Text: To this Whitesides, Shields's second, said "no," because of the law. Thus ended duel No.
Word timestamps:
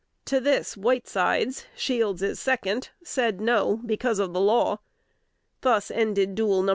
To 0.25 0.39
this 0.39 0.75
Whitesides, 0.75 1.67
Shields's 1.75 2.39
second, 2.39 2.89
said 3.03 3.39
"no," 3.39 3.81
because 3.85 4.17
of 4.17 4.33
the 4.33 4.41
law. 4.41 4.79
Thus 5.61 5.91
ended 5.91 6.33
duel 6.33 6.63
No. 6.63 6.69